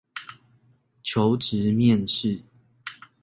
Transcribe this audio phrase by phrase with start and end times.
[1.03, 2.41] 求職面試